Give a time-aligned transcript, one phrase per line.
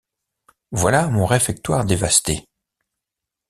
[0.71, 2.47] Voilà mon réfectoire dévasté.